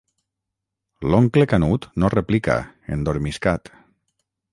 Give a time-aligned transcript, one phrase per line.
[1.11, 2.57] L'oncle Canut no replica,
[2.97, 3.71] endormiscat.